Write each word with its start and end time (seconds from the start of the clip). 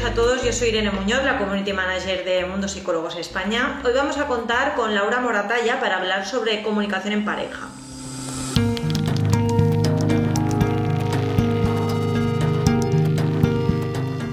Bienvenidos 0.00 0.18
a 0.18 0.30
todos, 0.30 0.42
yo 0.42 0.52
soy 0.54 0.68
Irene 0.68 0.90
Muñoz, 0.90 1.22
la 1.24 1.36
Community 1.36 1.74
Manager 1.74 2.24
de 2.24 2.46
Mundo 2.46 2.68
Psicólogos 2.68 3.16
España. 3.16 3.82
Hoy 3.84 3.92
vamos 3.94 4.16
a 4.16 4.26
contar 4.26 4.74
con 4.74 4.94
Laura 4.94 5.20
Moratalla 5.20 5.78
para 5.78 5.98
hablar 5.98 6.24
sobre 6.24 6.62
comunicación 6.62 7.12
en 7.12 7.24
pareja. 7.26 7.68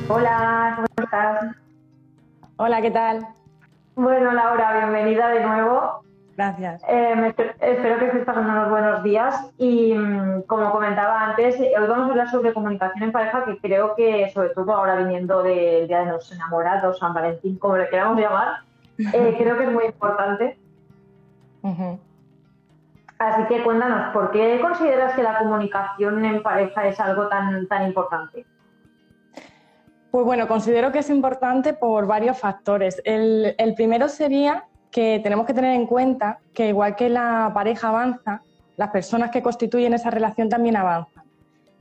Hola, 0.07 0.73
¿cómo 0.77 0.87
estás? 1.03 1.55
Hola, 2.55 2.81
¿qué 2.81 2.91
tal? 2.91 3.27
Bueno, 3.95 4.31
Laura, 4.31 4.77
bienvenida 4.77 5.27
de 5.27 5.43
nuevo. 5.43 5.86
Gracias. 6.37 6.83
Eh, 6.87 7.33
espero 7.61 7.97
que 7.97 8.05
estés 8.05 8.23
pasando 8.23 8.51
unos 8.51 8.69
buenos 8.69 9.01
días 9.01 9.49
y 9.57 9.95
mm, 9.95 10.43
como 10.43 10.71
comentaba 10.71 11.29
antes, 11.29 11.59
eh, 11.59 11.71
hoy 11.75 11.87
vamos 11.87 12.07
a 12.07 12.11
hablar 12.11 12.29
sobre 12.29 12.53
comunicación 12.53 13.05
en 13.05 13.11
pareja 13.11 13.43
que 13.43 13.57
creo 13.57 13.95
que 13.95 14.29
sobre 14.29 14.49
todo 14.49 14.71
ahora 14.71 14.97
viniendo 14.97 15.41
del 15.41 15.87
Día 15.87 16.01
de 16.01 16.11
los 16.11 16.31
Enamorados, 16.31 16.99
San 16.99 17.15
Valentín, 17.15 17.57
como 17.57 17.77
le 17.77 17.89
queramos 17.89 18.19
llamar, 18.19 18.59
eh, 18.99 19.35
creo 19.39 19.57
que 19.57 19.63
es 19.63 19.71
muy 19.71 19.85
importante. 19.85 20.59
Así 23.17 23.43
que 23.47 23.63
cuéntanos, 23.63 24.13
¿por 24.13 24.29
qué 24.29 24.59
consideras 24.61 25.15
que 25.15 25.23
la 25.23 25.39
comunicación 25.39 26.23
en 26.23 26.43
pareja 26.43 26.87
es 26.87 26.99
algo 26.99 27.29
tan, 27.29 27.67
tan 27.67 27.87
importante? 27.87 28.45
Pues 30.11 30.23
bueno, 30.23 30.47
considero 30.47 30.91
que 30.91 30.99
es 30.99 31.09
importante 31.09 31.73
por 31.73 32.05
varios 32.05 32.37
factores. 32.37 33.01
El, 33.05 33.55
el 33.57 33.73
primero 33.73 34.07
sería 34.07 34.66
que 34.91 35.19
tenemos 35.21 35.45
que 35.45 35.53
tener 35.53 35.73
en 35.73 35.85
cuenta 35.85 36.39
que 36.53 36.69
igual 36.69 36.95
que 36.95 37.09
la 37.09 37.51
pareja 37.53 37.89
avanza, 37.89 38.41
las 38.77 38.89
personas 38.89 39.31
que 39.31 39.41
constituyen 39.41 39.93
esa 39.93 40.09
relación 40.09 40.49
también 40.49 40.75
avanzan. 40.75 41.23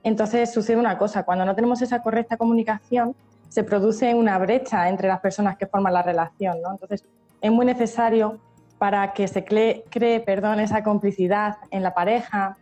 Entonces 0.02 0.52
sucede 0.52 0.76
una 0.76 0.98
cosa, 0.98 1.24
cuando 1.24 1.44
no 1.44 1.54
tenemos 1.54 1.82
esa 1.82 2.00
correcta 2.00 2.36
comunicación, 2.36 3.14
se 3.48 3.64
produce 3.64 4.14
una 4.14 4.38
brecha 4.38 4.88
entre 4.88 5.08
las 5.08 5.20
personas 5.20 5.56
que 5.56 5.66
forman 5.66 5.92
la 5.92 6.02
relación. 6.02 6.56
Entonces 6.70 7.04
es 7.40 7.50
muy 7.50 7.66
necesario 7.66 8.38
para 8.78 9.12
que 9.12 9.28
se 9.28 9.44
cree, 9.44 10.20
perdón, 10.20 10.60
esa 10.60 10.82
complicidad 10.82 11.56
en 11.70 11.82
la 11.82 11.94
pareja, 11.94 12.56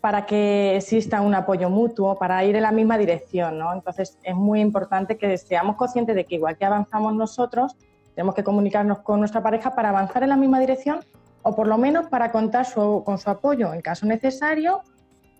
para 0.00 0.26
que 0.26 0.76
exista 0.76 1.20
un 1.20 1.34
apoyo 1.34 1.70
mutuo, 1.70 2.18
para 2.18 2.44
ir 2.44 2.56
en 2.56 2.62
la 2.62 2.72
misma 2.72 2.96
dirección. 2.96 3.60
Entonces 3.74 4.18
es 4.22 4.34
muy 4.34 4.60
importante 4.60 5.18
que 5.18 5.36
seamos 5.38 5.76
conscientes 5.76 6.14
de 6.14 6.24
que 6.24 6.36
igual 6.36 6.56
que 6.56 6.64
avanzamos 6.64 7.14
nosotros, 7.14 7.76
tenemos 8.18 8.34
que 8.34 8.42
comunicarnos 8.42 8.98
con 8.98 9.20
nuestra 9.20 9.44
pareja 9.44 9.76
para 9.76 9.90
avanzar 9.90 10.24
en 10.24 10.30
la 10.30 10.36
misma 10.36 10.58
dirección 10.58 10.98
o 11.42 11.54
por 11.54 11.68
lo 11.68 11.78
menos 11.78 12.08
para 12.08 12.32
contar 12.32 12.66
con 12.74 13.16
su 13.16 13.30
apoyo 13.30 13.72
en 13.72 13.80
caso 13.80 14.06
necesario 14.06 14.80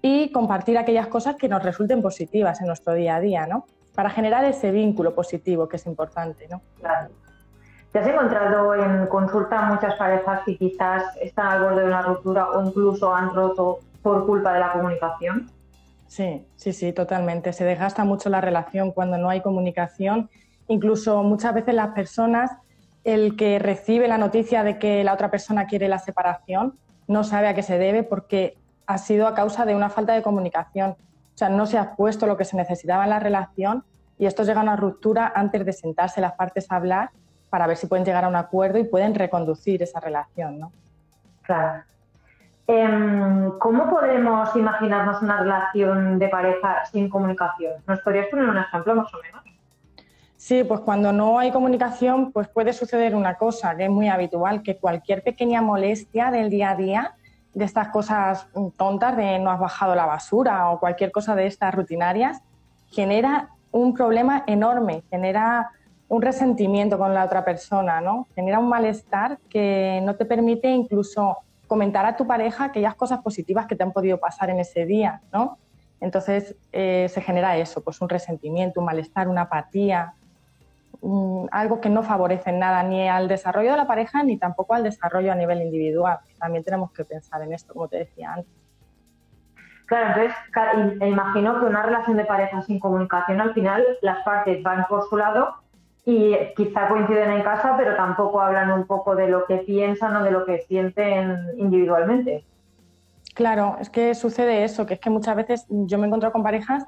y 0.01 0.31
compartir 0.31 0.79
aquellas 0.79 1.09
cosas 1.09 1.35
que 1.35 1.49
nos 1.49 1.61
resulten 1.65 2.01
positivas 2.01 2.61
en 2.61 2.69
nuestro 2.69 2.95
día 2.95 3.17
a 3.17 3.21
día, 3.21 3.49
¿no? 3.49 3.67
Para 3.97 4.11
generar 4.11 4.45
ese 4.45 4.71
vínculo 4.71 5.13
positivo 5.13 5.69
que 5.69 5.75
es 5.75 5.87
importante, 5.87 6.47
¿no? 6.47 6.63
Claro. 6.79 7.09
¿Te 7.91 7.99
has 7.99 8.07
encontrado 8.07 8.73
en 8.77 9.09
consulta 9.09 9.61
muchas 9.63 9.95
parejas 9.97 10.43
que 10.47 10.57
quizás 10.57 11.03
están 11.21 11.49
al 11.49 11.63
borde 11.65 11.81
de 11.81 11.87
una 11.89 12.03
ruptura 12.03 12.49
o 12.51 12.65
incluso 12.65 13.13
han 13.13 13.35
roto 13.35 13.81
por 14.05 14.25
culpa 14.25 14.53
de 14.53 14.61
la 14.61 14.71
comunicación? 14.71 15.51
Sí, 16.07 16.47
sí, 16.55 16.73
sí, 16.73 16.93
totalmente. 16.93 17.53
Se 17.53 17.65
desgasta 17.65 18.05
mucho 18.05 18.29
la 18.29 18.41
relación 18.41 18.93
cuando 18.93 19.19
no 19.19 19.31
hay 19.31 19.41
comunicación. 19.41 20.31
Incluso 20.69 21.25
muchas 21.25 21.55
veces 21.55 21.75
las 21.75 21.89
personas 21.89 22.53
el 23.05 23.37
que 23.37 23.59
recibe 23.59 24.09
la 24.09 24.19
noticia 24.19 24.65
de 24.65 24.79
que 24.79 25.05
la 25.05 25.15
otra 25.15 25.31
persona 25.31 25.67
quiere 25.67 25.89
la 25.89 25.99
separación 25.99 26.75
no 27.07 27.25
sabe 27.25 27.49
a 27.49 27.55
qué 27.55 27.63
se 27.63 27.79
debe 27.79 28.03
porque 28.03 28.57
ha 28.87 28.99
sido 28.99 29.27
a 29.27 29.35
causa 29.35 29.65
de 29.65 29.75
una 29.75 29.91
falta 29.91 30.13
de 30.13 30.23
comunicación. 30.23 30.91
O 30.91 31.39
sea, 31.39 31.49
no 31.49 31.67
se 31.67 31.79
ha 31.79 31.95
puesto 31.95 32.27
lo 32.27 32.37
que 32.37 32.45
se 32.45 32.57
necesitaba 32.57 33.05
en 33.05 33.11
la 33.11 33.21
relación 33.21 33.85
y 34.19 34.27
esto 34.27 34.43
llega 34.43 34.61
a 34.61 34.63
una 34.63 34.77
ruptura 34.77 35.33
antes 35.35 35.65
de 35.65 35.73
sentarse 35.73 36.21
las 36.21 36.33
partes 36.33 36.71
a 36.71 36.77
hablar 36.77 37.11
para 37.51 37.67
ver 37.67 37.77
si 37.77 37.87
pueden 37.87 38.05
llegar 38.05 38.25
a 38.25 38.29
un 38.29 38.37
acuerdo 38.37 38.79
y 38.79 38.85
pueden 38.85 39.15
reconducir 39.15 39.83
esa 39.83 40.01
relación, 40.01 40.59
¿no? 40.59 40.73
Claro. 41.43 41.83
Em, 42.67 43.59
¿Cómo 43.59 43.89
podemos 43.89 44.55
imaginarnos 44.55 45.23
una 45.23 45.39
relación 45.41 46.19
de 46.19 46.29
pareja 46.29 46.85
sin 46.85 47.09
comunicación? 47.09 47.75
¿Nos 47.87 48.01
podrías 48.01 48.27
poner 48.29 48.49
un 48.49 48.59
ejemplo 48.59 48.95
más 48.95 49.15
o 49.15 49.19
menos? 49.23 49.43
Sí, 50.39 50.63
pues 50.63 50.81
cuando 50.81 51.13
no 51.13 51.41
hay 51.41 51.51
comunicación, 51.51 52.31
pues 52.31 52.49
puede 52.49 52.73
suceder 52.73 53.17
una 53.17 53.35
cosa 53.35 53.77
que 53.77 53.85
es 53.85 53.91
muy 53.91 54.07
habitual, 54.09 54.63
que 54.63 54.79
cualquier 54.79 55.25
pequeña 55.25 55.61
molestia 55.63 56.31
del 56.31 56.49
día 56.49 56.71
a 56.71 56.77
día, 56.77 57.15
de 57.55 57.65
estas 57.65 57.89
cosas 57.89 58.47
tontas 58.77 59.17
de 59.17 59.41
no 59.41 59.51
has 59.51 59.59
bajado 59.59 59.97
la 59.97 60.07
basura 60.07 60.71
o 60.71 60.79
cualquier 60.79 61.11
cosa 61.11 61.35
de 61.35 61.49
estas 61.49 61.75
rutinarias, 61.75 62.41
genera 62.87 63.49
un 63.73 63.95
problema 63.95 64.45
enorme, 64.47 65.03
genera 65.11 65.73
un 66.07 66.23
resentimiento 66.23 66.99
con 66.99 67.15
la 67.15 67.25
otra 67.25 67.45
persona, 67.45 68.01
¿no? 68.01 68.29
Genera 68.37 68.61
un 68.61 68.69
malestar 68.69 69.41
que 69.51 70.01
no 70.05 70.15
te 70.15 70.25
permite 70.25 70.69
incluso 70.69 71.39
comentar 71.67 72.07
a 72.07 72.17
tu 72.17 72.29
pareja 72.29 72.67
aquellas 72.67 72.95
cosas 72.95 73.21
positivas 73.23 73.67
que 73.67 73.75
te 73.75 73.83
han 73.83 73.91
podido 73.91 74.21
pasar 74.21 74.51
en 74.51 74.61
ese 74.61 74.87
día, 74.87 75.21
¿no? 75.33 75.59
Entonces 76.01 76.55
eh, 76.71 77.09
se 77.13 77.21
genera 77.23 77.57
eso, 77.57 77.83
pues 77.83 78.01
un 78.01 78.09
resentimiento, 78.09 78.79
un 78.79 78.87
malestar, 78.87 79.27
una 79.27 79.43
apatía, 79.43 80.15
Mm, 81.01 81.47
algo 81.53 81.81
que 81.81 81.89
no 81.89 82.03
favorece 82.03 82.51
nada 82.51 82.83
ni 82.83 83.09
al 83.09 83.29
desarrollo 83.29 83.71
de 83.71 83.77
la 83.77 83.87
pareja 83.87 84.25
ni 84.25 84.37
tampoco 84.37 84.75
al 84.75 84.83
desarrollo 84.83 85.31
a 85.31 85.37
nivel 85.37 85.63
individual. 85.63 86.19
También 86.39 86.65
tenemos 86.65 86.91
que 86.93 87.05
pensar 87.05 87.41
en 87.43 87.53
esto, 87.53 87.73
como 87.73 87.89
te 87.89 87.99
decía 87.99 88.33
antes. 88.33 88.53
Claro, 89.87 90.23
entonces 90.23 91.09
imagino 91.09 91.61
que 91.61 91.67
una 91.67 91.83
relación 91.83 92.17
de 92.17 92.25
pareja 92.25 92.61
sin 92.63 92.79
comunicación 92.79 93.41
al 93.41 93.55
final 93.55 93.83
las 94.03 94.23
partes 94.23 94.63
van 94.63 94.85
por 94.87 95.09
su 95.09 95.17
lado 95.17 95.55
y 96.05 96.37
quizá 96.57 96.89
coinciden 96.89 97.31
en 97.31 97.43
casa, 97.43 97.75
pero 97.77 97.97
tampoco 97.97 98.41
hablan 98.41 98.71
un 98.73 98.87
poco 98.87 99.15
de 99.15 99.29
lo 99.29 99.47
que 99.47 99.59
piensan 99.59 100.17
o 100.17 100.25
de 100.25 100.31
lo 100.31 100.45
que 100.45 100.59
sienten 100.59 101.39
individualmente. 101.57 102.45
Claro, 103.35 103.77
es 103.81 103.89
que 103.89 104.15
sucede 104.15 104.65
eso, 104.65 104.85
que 104.85 104.95
es 104.95 105.01
que 105.01 105.11
muchas 105.11 105.37
veces 105.37 105.67
yo 105.69 105.97
me 105.97 106.07
encuentro 106.07 106.33
con 106.33 106.43
parejas 106.43 106.87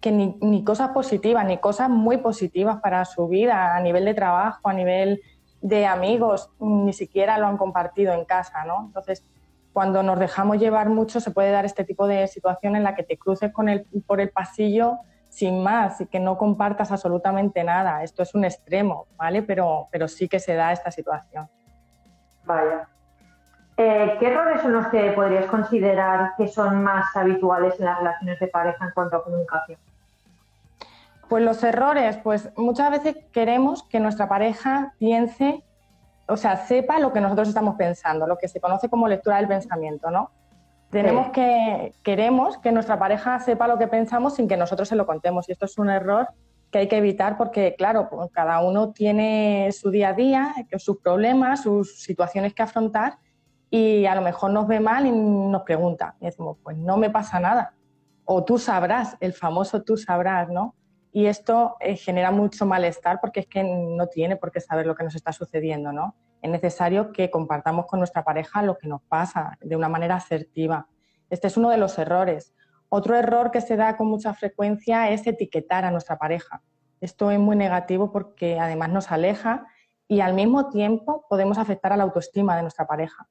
que 0.00 0.12
ni, 0.12 0.64
cosas 0.64 0.90
positivas, 0.90 1.44
ni 1.44 1.58
cosas 1.58 1.90
muy 1.90 2.18
positivas 2.18 2.80
para 2.80 3.04
su 3.04 3.28
vida, 3.28 3.76
a 3.76 3.80
nivel 3.80 4.04
de 4.04 4.14
trabajo, 4.14 4.68
a 4.68 4.72
nivel 4.72 5.20
de 5.60 5.86
amigos, 5.86 6.50
ni 6.60 6.92
siquiera 6.92 7.38
lo 7.38 7.46
han 7.46 7.56
compartido 7.56 8.12
en 8.12 8.24
casa, 8.24 8.64
¿no? 8.64 8.86
Entonces, 8.86 9.24
cuando 9.72 10.02
nos 10.02 10.18
dejamos 10.18 10.58
llevar 10.58 10.88
mucho, 10.88 11.20
se 11.20 11.32
puede 11.32 11.50
dar 11.50 11.64
este 11.64 11.84
tipo 11.84 12.06
de 12.06 12.28
situación 12.28 12.76
en 12.76 12.84
la 12.84 12.94
que 12.94 13.02
te 13.02 13.18
cruces 13.18 13.52
con 13.52 13.68
el, 13.68 13.86
por 14.06 14.20
el 14.20 14.30
pasillo 14.30 14.98
sin 15.28 15.62
más 15.62 16.00
y 16.00 16.06
que 16.06 16.20
no 16.20 16.38
compartas 16.38 16.90
absolutamente 16.92 17.62
nada. 17.64 18.02
Esto 18.02 18.22
es 18.22 18.34
un 18.34 18.44
extremo, 18.44 19.06
¿vale? 19.16 19.42
Pero, 19.42 19.88
pero 19.90 20.08
sí 20.08 20.28
que 20.28 20.38
se 20.38 20.54
da 20.54 20.72
esta 20.72 20.90
situación. 20.90 21.48
Vaya. 22.44 22.88
Eh, 23.76 24.16
¿Qué 24.18 24.26
errores 24.26 24.62
son 24.62 24.72
los 24.72 24.88
que 24.88 25.12
podrías 25.12 25.46
considerar 25.46 26.32
que 26.36 26.48
son 26.48 26.82
más 26.82 27.14
habituales 27.14 27.78
en 27.78 27.86
las 27.86 27.98
relaciones 27.98 28.40
de 28.40 28.48
pareja 28.48 28.84
en 28.84 28.90
cuanto 28.92 29.16
a 29.16 29.24
comunicación? 29.24 29.78
Pues 31.28 31.42
los 31.44 31.62
errores, 31.62 32.16
pues 32.22 32.50
muchas 32.56 32.90
veces 32.90 33.16
queremos 33.32 33.82
que 33.82 34.00
nuestra 34.00 34.28
pareja 34.28 34.94
piense, 34.98 35.62
o 36.26 36.36
sea, 36.36 36.56
sepa 36.56 36.98
lo 36.98 37.12
que 37.12 37.20
nosotros 37.20 37.48
estamos 37.48 37.76
pensando, 37.76 38.26
lo 38.26 38.38
que 38.38 38.48
se 38.48 38.60
conoce 38.60 38.88
como 38.88 39.08
lectura 39.08 39.36
del 39.36 39.48
pensamiento, 39.48 40.10
¿no? 40.10 40.30
Tenemos 40.90 41.30
que, 41.30 41.92
queremos 42.02 42.56
que 42.58 42.72
nuestra 42.72 42.98
pareja 42.98 43.38
sepa 43.40 43.68
lo 43.68 43.76
que 43.76 43.88
pensamos 43.88 44.36
sin 44.36 44.48
que 44.48 44.56
nosotros 44.56 44.88
se 44.88 44.96
lo 44.96 45.06
contemos 45.06 45.46
y 45.48 45.52
esto 45.52 45.66
es 45.66 45.76
un 45.76 45.90
error 45.90 46.28
que 46.70 46.78
hay 46.78 46.88
que 46.88 46.96
evitar 46.96 47.36
porque, 47.36 47.74
claro, 47.76 48.08
pues, 48.08 48.30
cada 48.32 48.60
uno 48.62 48.92
tiene 48.92 49.70
su 49.72 49.90
día 49.90 50.10
a 50.10 50.12
día, 50.14 50.54
sus 50.78 50.98
problemas, 50.98 51.62
sus 51.62 52.00
situaciones 52.02 52.54
que 52.54 52.62
afrontar 52.62 53.18
y 53.68 54.06
a 54.06 54.14
lo 54.14 54.22
mejor 54.22 54.50
nos 54.50 54.66
ve 54.66 54.80
mal 54.80 55.04
y 55.04 55.10
nos 55.10 55.62
pregunta 55.62 56.16
y 56.20 56.26
decimos, 56.26 56.56
pues 56.62 56.78
no 56.78 56.96
me 56.96 57.10
pasa 57.10 57.38
nada 57.38 57.74
o 58.30 58.44
tú 58.44 58.58
sabrás, 58.58 59.16
el 59.20 59.32
famoso 59.32 59.82
tú 59.82 59.96
sabrás, 59.96 60.50
¿no? 60.50 60.74
Y 61.12 61.26
esto 61.26 61.76
eh, 61.80 61.96
genera 61.96 62.30
mucho 62.30 62.66
malestar 62.66 63.18
porque 63.20 63.40
es 63.40 63.46
que 63.46 63.64
no 63.64 64.06
tiene 64.08 64.36
por 64.36 64.52
qué 64.52 64.60
saber 64.60 64.86
lo 64.86 64.94
que 64.94 65.04
nos 65.04 65.14
está 65.14 65.32
sucediendo, 65.32 65.92
¿no? 65.92 66.14
Es 66.42 66.50
necesario 66.50 67.12
que 67.12 67.30
compartamos 67.30 67.86
con 67.86 67.98
nuestra 67.98 68.22
pareja 68.22 68.62
lo 68.62 68.76
que 68.78 68.86
nos 68.86 69.02
pasa 69.02 69.58
de 69.60 69.74
una 69.74 69.88
manera 69.88 70.16
asertiva. 70.16 70.86
Este 71.30 71.48
es 71.48 71.56
uno 71.56 71.70
de 71.70 71.78
los 71.78 71.98
errores. 71.98 72.54
Otro 72.88 73.16
error 73.16 73.50
que 73.50 73.60
se 73.60 73.76
da 73.76 73.96
con 73.96 74.06
mucha 74.06 74.32
frecuencia 74.34 75.10
es 75.10 75.26
etiquetar 75.26 75.84
a 75.84 75.90
nuestra 75.90 76.18
pareja. 76.18 76.62
Esto 77.00 77.30
es 77.30 77.38
muy 77.38 77.56
negativo 77.56 78.12
porque 78.12 78.58
además 78.58 78.90
nos 78.90 79.10
aleja 79.10 79.66
y 80.06 80.20
al 80.20 80.34
mismo 80.34 80.70
tiempo 80.70 81.26
podemos 81.28 81.58
afectar 81.58 81.92
a 81.92 81.96
la 81.96 82.04
autoestima 82.04 82.56
de 82.56 82.62
nuestra 82.62 82.86
pareja. 82.86 83.28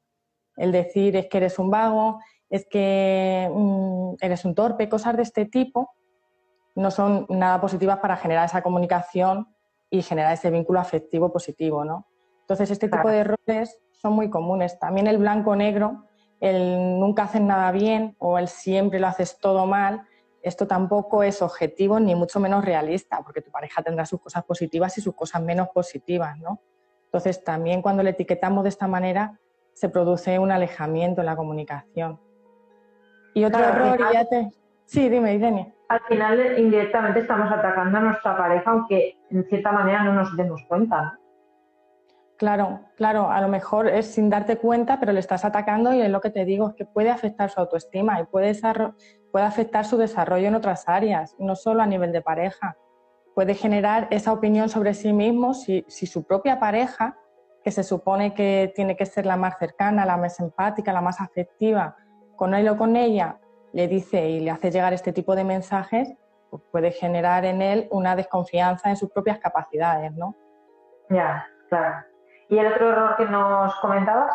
El 0.55 0.71
decir 0.71 1.15
es 1.15 1.27
que 1.27 1.37
eres 1.37 1.59
un 1.59 1.69
vago, 1.69 2.19
es 2.49 2.67
que 2.69 3.49
mm, 3.51 4.15
eres 4.21 4.45
un 4.45 4.55
torpe, 4.55 4.89
cosas 4.89 5.15
de 5.17 5.23
este 5.23 5.45
tipo, 5.45 5.91
no 6.77 6.91
son 6.91 7.25
nada 7.29 7.59
positivas 7.59 7.97
para 7.97 8.15
generar 8.17 8.45
esa 8.45 8.61
comunicación 8.61 9.47
y 9.89 10.03
generar 10.03 10.33
ese 10.33 10.51
vínculo 10.51 10.79
afectivo 10.79 11.31
positivo, 11.31 11.83
¿no? 11.83 12.07
Entonces, 12.41 12.69
este 12.69 12.87
tipo 12.87 13.09
de 13.09 13.17
errores 13.17 13.79
son 13.91 14.13
muy 14.13 14.29
comunes. 14.29 14.77
También 14.79 15.07
el 15.07 15.17
blanco-negro, 15.17 16.05
el 16.39 16.99
nunca 16.99 17.23
hacen 17.23 17.47
nada 17.47 17.71
bien 17.71 18.15
o 18.19 18.37
el 18.37 18.47
siempre 18.47 18.99
lo 18.99 19.07
haces 19.07 19.39
todo 19.39 19.65
mal, 19.65 20.03
esto 20.43 20.67
tampoco 20.67 21.23
es 21.23 21.41
objetivo 21.41 21.99
ni 21.99 22.13
mucho 22.13 22.39
menos 22.39 22.63
realista, 22.63 23.21
porque 23.23 23.41
tu 23.41 23.49
pareja 23.51 23.81
tendrá 23.81 24.05
sus 24.05 24.21
cosas 24.21 24.43
positivas 24.43 24.97
y 24.99 25.01
sus 25.01 25.15
cosas 25.15 25.41
menos 25.41 25.69
positivas, 25.69 26.37
¿no? 26.37 26.61
Entonces, 27.05 27.43
también 27.43 27.81
cuando 27.81 28.03
le 28.03 28.11
etiquetamos 28.11 28.63
de 28.63 28.69
esta 28.69 28.87
manera, 28.87 29.39
se 29.73 29.89
produce 29.89 30.37
un 30.37 30.51
alejamiento 30.51 31.21
en 31.21 31.25
la 31.25 31.35
comunicación. 31.35 32.19
Y 33.33 33.45
otro 33.45 33.63
error, 33.63 33.99
y 33.99 34.13
ya 34.13 34.25
te... 34.25 34.51
Sí, 34.87 35.09
dime, 35.09 35.35
Irene. 35.35 35.73
Al 35.89 35.99
final, 36.07 36.57
indirectamente 36.57 37.19
estamos 37.19 37.51
atacando 37.51 37.97
a 37.97 38.01
nuestra 38.01 38.37
pareja, 38.37 38.71
aunque 38.71 39.17
en 39.29 39.43
cierta 39.49 39.73
manera 39.73 40.03
no 40.03 40.13
nos 40.13 40.35
demos 40.37 40.63
cuenta. 40.67 41.19
Claro, 42.37 42.79
claro, 42.95 43.29
a 43.29 43.41
lo 43.41 43.49
mejor 43.49 43.87
es 43.89 44.05
sin 44.05 44.29
darte 44.29 44.57
cuenta, 44.57 44.97
pero 44.99 45.11
le 45.11 45.19
estás 45.19 45.43
atacando 45.43 45.93
y 45.93 46.01
es 46.01 46.09
lo 46.09 46.21
que 46.21 46.29
te 46.29 46.45
digo, 46.45 46.69
es 46.69 46.75
que 46.75 46.85
puede 46.85 47.09
afectar 47.09 47.49
su 47.49 47.59
autoestima 47.59 48.19
y 48.21 48.25
puede, 48.25 48.53
puede 49.31 49.45
afectar 49.45 49.83
su 49.83 49.97
desarrollo 49.97 50.47
en 50.47 50.55
otras 50.55 50.87
áreas, 50.87 51.35
no 51.37 51.55
solo 51.55 51.81
a 51.83 51.85
nivel 51.85 52.13
de 52.13 52.21
pareja. 52.21 52.77
Puede 53.35 53.55
generar 53.55 54.07
esa 54.09 54.31
opinión 54.31 54.69
sobre 54.69 54.93
sí 54.93 55.11
mismo 55.11 55.53
si, 55.53 55.83
si 55.89 56.05
su 56.05 56.25
propia 56.25 56.59
pareja, 56.59 57.17
que 57.61 57.71
se 57.71 57.83
supone 57.83 58.33
que 58.33 58.71
tiene 58.73 58.95
que 58.95 59.05
ser 59.05 59.25
la 59.25 59.35
más 59.35 59.57
cercana, 59.59 60.05
la 60.05 60.15
más 60.15 60.39
empática, 60.39 60.93
la 60.93 61.01
más 61.01 61.19
afectiva, 61.19 61.97
con 62.37 62.53
él 62.53 62.69
o 62.69 62.77
con 62.77 62.95
ella 62.95 63.39
le 63.73 63.87
dice 63.87 64.29
y 64.29 64.39
le 64.39 64.51
hace 64.51 64.71
llegar 64.71 64.93
este 64.93 65.13
tipo 65.13 65.35
de 65.35 65.43
mensajes, 65.43 66.13
pues 66.49 66.63
puede 66.71 66.91
generar 66.91 67.45
en 67.45 67.61
él 67.61 67.87
una 67.91 68.15
desconfianza 68.15 68.89
en 68.89 68.95
sus 68.95 69.11
propias 69.11 69.39
capacidades, 69.39 70.13
¿no? 70.13 70.35
Ya, 71.09 71.45
claro. 71.69 72.05
¿Y 72.49 72.57
el 72.57 72.67
otro 72.67 72.89
error 72.89 73.15
que 73.17 73.25
nos 73.25 73.75
comentabas? 73.75 74.31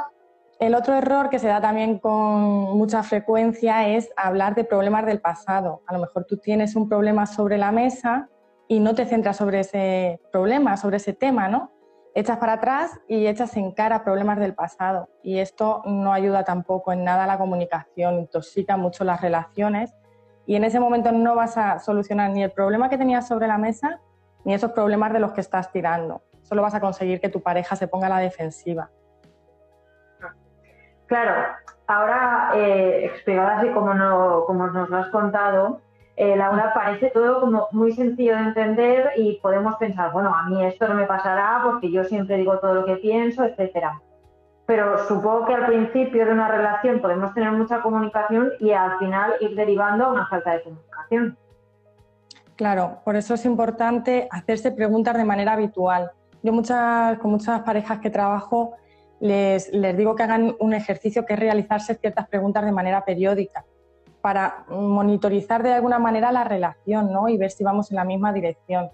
El 0.61 0.75
otro 0.75 0.95
error 0.95 1.29
que 1.29 1.39
se 1.39 1.49
da 1.49 1.61
también 1.61 1.99
con 1.99 2.13
mucha 2.13 3.03
frecuencia 3.03 3.89
es 3.89 4.13
hablar 4.17 4.55
de 4.55 4.65
problemas 4.65 5.07
del 5.07 5.21
pasado. 5.21 5.83
A 5.87 5.93
lo 5.95 5.99
mejor 5.99 6.25
tú 6.25 6.37
tienes 6.37 6.77
un 6.77 6.89
problema 6.89 7.27
sobre 7.27 7.59
la 7.59 7.73
mesa 7.73 8.29
y 8.69 8.79
no 8.79 8.95
te 8.95 9.07
centras 9.07 9.39
sobre 9.39 9.61
ese 9.61 10.21
problema, 10.31 10.77
sobre 10.77 10.99
ese 10.99 11.15
tema, 11.15 11.49
¿no? 11.49 11.73
Echas 12.15 12.39
para 12.39 12.55
atrás 12.55 13.01
y 13.09 13.27
echas 13.27 13.57
en 13.57 13.73
cara 13.73 14.05
problemas 14.05 14.39
del 14.39 14.55
pasado. 14.55 15.09
Y 15.23 15.39
esto 15.39 15.83
no 15.85 16.13
ayuda 16.13 16.45
tampoco 16.45 16.93
en 16.93 17.05
nada 17.05 17.25
a 17.25 17.27
la 17.27 17.39
comunicación, 17.39 18.19
intoxica 18.19 18.77
mucho 18.77 19.05
las 19.05 19.21
relaciones 19.21 19.95
y 20.47 20.57
en 20.57 20.65
ese 20.65 20.81
momento 20.81 21.13
no 21.13 21.35
vas 21.35 21.57
a 21.57 21.79
solucionar 21.79 22.31
ni 22.31 22.43
el 22.43 22.51
problema 22.51 22.89
que 22.89 22.99
tenías 22.99 23.27
sobre 23.29 23.47
la 23.47 23.59
mesa 23.59 24.01
ni 24.45 24.55
esos 24.55 24.73
problemas 24.73 25.13
de 25.13 25.21
los 25.21 25.33
que 25.33 25.41
estás 25.41 25.71
tirando. 25.71 26.23
Solo 26.43 26.63
vas 26.63 26.75
a 26.75 26.81
conseguir 26.81 27.21
que 27.21 27.29
tu 27.29 27.41
pareja 27.41 27.77
se 27.77 27.87
ponga 27.87 28.07
a 28.09 28.11
la 28.11 28.19
defensiva. 28.19 28.91
Claro, 31.07 31.55
ahora 31.87 32.51
eh, 32.57 33.13
así 33.25 33.71
como 33.71 33.95
nos 33.95 34.91
lo 34.91 34.97
has 34.97 35.09
contado, 35.09 35.81
eh, 36.23 36.37
Laura, 36.37 36.73
parece 36.73 37.11
todo 37.11 37.41
como 37.41 37.67
muy 37.73 37.91
sencillo 37.93 38.37
de 38.37 38.43
entender 38.43 39.11
y 39.17 39.41
podemos 39.43 39.75
pensar, 39.75 40.13
bueno, 40.13 40.33
a 40.33 40.45
mí 40.45 40.65
esto 40.65 40.87
no 40.87 40.95
me 40.95 41.05
pasará 41.05 41.63
porque 41.65 41.91
yo 41.91 42.05
siempre 42.05 42.37
digo 42.37 42.61
todo 42.61 42.75
lo 42.75 42.85
que 42.85 42.95
pienso, 42.95 43.43
etcétera. 43.43 44.01
Pero 44.65 45.05
supongo 45.09 45.47
que 45.47 45.55
al 45.55 45.67
principio 45.67 46.25
de 46.25 46.31
una 46.31 46.47
relación 46.47 47.01
podemos 47.01 47.35
tener 47.35 47.51
mucha 47.51 47.83
comunicación 47.83 48.53
y 48.61 48.71
al 48.71 49.01
final 49.01 49.33
ir 49.41 49.57
derivando 49.57 50.05
a 50.05 50.13
una 50.13 50.29
falta 50.29 50.53
de 50.53 50.63
comunicación. 50.63 51.37
Claro, 52.55 53.01
por 53.05 53.17
eso 53.17 53.35
es 53.35 53.45
importante 53.45 54.29
hacerse 54.31 54.71
preguntas 54.71 55.17
de 55.17 55.25
manera 55.25 55.55
habitual. 55.55 56.13
Yo 56.45 56.53
muchas, 56.53 57.19
con 57.19 57.33
muchas 57.33 57.63
parejas 57.63 57.99
que 57.99 58.11
trabajo 58.11 58.77
les, 59.19 59.73
les 59.73 59.97
digo 59.97 60.15
que 60.15 60.23
hagan 60.23 60.55
un 60.61 60.73
ejercicio 60.73 61.27
que 61.27 61.35
es 61.35 61.41
realizarse 61.41 61.97
ciertas 61.97 62.29
preguntas 62.29 62.65
de 62.65 62.71
manera 62.71 63.05
periódica 63.05 63.65
para 64.23 64.65
monitorizar 64.69 65.63
de 65.63 65.75
alguna 65.75 65.99
manera 65.99 66.33
la 66.33 66.45
relación 66.45 67.13
¿no? 67.13 67.29
y 67.29 67.37
ver 67.37 67.51
si 67.51 67.65
vamos 67.65 67.91
en 67.91 67.97
la 67.97 68.05
misma 68.05 68.33
dirección. 68.33 68.91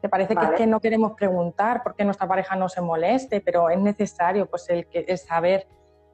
Te 0.00 0.08
parece 0.08 0.34
que 0.34 0.44
es 0.44 0.50
que 0.52 0.66
no 0.66 0.80
queremos 0.80 1.12
preguntar 1.12 1.82
por 1.84 1.94
qué 1.94 2.04
nuestra 2.04 2.26
pareja 2.26 2.56
no 2.56 2.68
se 2.68 2.80
moleste, 2.80 3.40
pero 3.40 3.70
es 3.70 3.78
necesario 3.78 4.46
pues, 4.46 4.68
el, 4.70 4.88
el 4.92 5.18
saber 5.18 5.68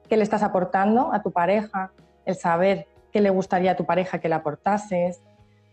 qué 0.07 0.17
le 0.17 0.23
estás 0.23 0.43
aportando 0.43 1.11
a 1.11 1.23
tu 1.23 1.31
pareja, 1.31 1.91
el 2.25 2.35
saber 2.35 2.87
qué 3.11 3.21
le 3.21 3.29
gustaría 3.29 3.71
a 3.71 3.75
tu 3.75 3.85
pareja 3.85 4.19
que 4.19 4.29
le 4.29 4.35
aportases, 4.35 5.23